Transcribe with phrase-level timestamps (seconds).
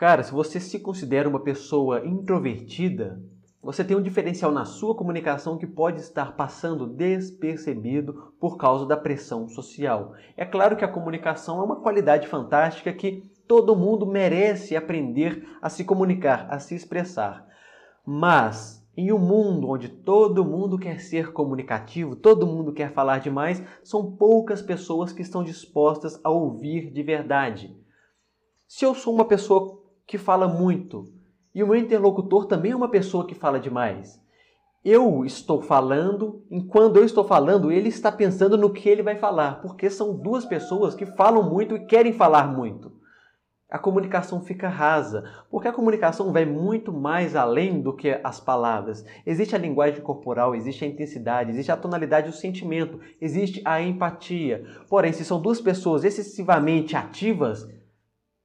[0.00, 3.22] Cara, se você se considera uma pessoa introvertida,
[3.62, 8.96] você tem um diferencial na sua comunicação que pode estar passando despercebido por causa da
[8.96, 10.14] pressão social.
[10.38, 15.68] É claro que a comunicação é uma qualidade fantástica que todo mundo merece aprender a
[15.68, 17.46] se comunicar, a se expressar.
[18.02, 23.62] Mas em um mundo onde todo mundo quer ser comunicativo, todo mundo quer falar demais,
[23.84, 27.78] são poucas pessoas que estão dispostas a ouvir de verdade.
[28.66, 29.79] Se eu sou uma pessoa
[30.10, 31.08] que fala muito,
[31.54, 34.20] e o meu interlocutor também é uma pessoa que fala demais.
[34.84, 39.62] Eu estou falando, enquanto eu estou falando, ele está pensando no que ele vai falar,
[39.62, 42.90] porque são duas pessoas que falam muito e querem falar muito.
[43.70, 49.04] A comunicação fica rasa, porque a comunicação vai muito mais além do que as palavras.
[49.24, 54.64] Existe a linguagem corporal, existe a intensidade, existe a tonalidade do sentimento, existe a empatia.
[54.88, 57.64] Porém, se são duas pessoas excessivamente ativas,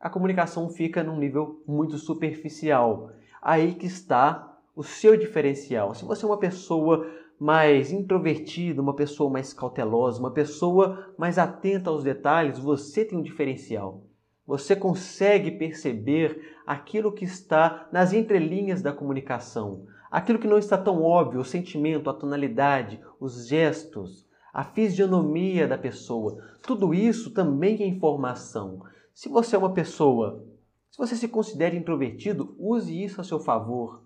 [0.00, 3.10] a comunicação fica num nível muito superficial.
[3.42, 5.94] Aí que está o seu diferencial.
[5.94, 7.06] Se você é uma pessoa
[7.38, 13.22] mais introvertida, uma pessoa mais cautelosa, uma pessoa mais atenta aos detalhes, você tem um
[13.22, 14.04] diferencial.
[14.46, 21.02] Você consegue perceber aquilo que está nas entrelinhas da comunicação, aquilo que não está tão
[21.02, 26.42] óbvio, o sentimento, a tonalidade, os gestos, a fisionomia da pessoa.
[26.62, 28.82] Tudo isso também é informação.
[29.14, 30.44] Se você é uma pessoa,
[30.90, 34.04] se você se considera introvertido, use isso a seu favor.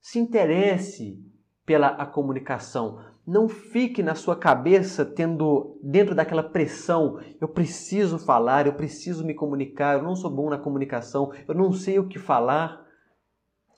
[0.00, 1.22] Se interesse
[1.64, 2.98] pela a comunicação.
[3.26, 9.32] Não fique na sua cabeça tendo dentro daquela pressão, eu preciso falar, eu preciso me
[9.32, 12.84] comunicar, eu não sou bom na comunicação, eu não sei o que falar.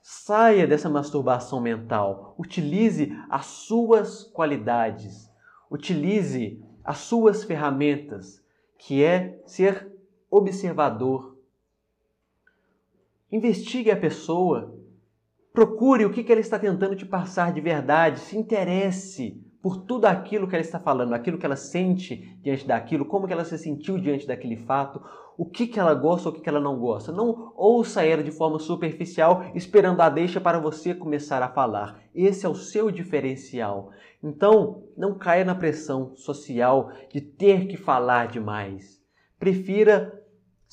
[0.01, 2.35] Saia dessa masturbação mental.
[2.39, 5.29] Utilize as suas qualidades.
[5.69, 8.43] Utilize as suas ferramentas,
[8.77, 9.94] que é ser
[10.35, 11.37] observador.
[13.31, 14.77] Investigue a pessoa,
[15.53, 20.47] procure o que ela está tentando te passar de verdade, se interesse por tudo aquilo
[20.47, 23.97] que ela está falando, aquilo que ela sente diante daquilo, como que ela se sentiu
[23.97, 25.01] diante daquele fato,
[25.37, 27.11] o que, que ela gosta ou o que, que ela não gosta.
[27.11, 31.99] Não ouça ela de forma superficial, esperando a deixa para você começar a falar.
[32.13, 33.89] Esse é o seu diferencial.
[34.23, 39.01] Então, não caia na pressão social de ter que falar demais.
[39.39, 40.23] Prefira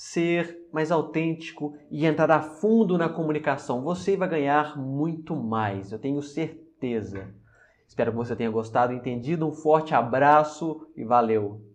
[0.03, 3.85] ser mais autêntico e entrar a fundo na comunicação.
[3.85, 7.33] Você vai ganhar muito mais, eu tenho certeza.
[7.87, 9.47] Espero que você tenha gostado, entendido.
[9.47, 11.72] Um forte abraço e valeu!